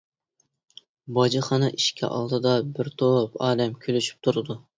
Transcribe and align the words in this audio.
باجخانا 1.17 1.69
ئىشىكى 1.75 2.09
ئالدىدا 2.09 2.55
بىر 2.79 2.91
توپ 3.03 3.39
ئادەم 3.49 3.79
كۈلۈشۈپ 3.87 4.21
تۇرىدۇ. 4.29 4.61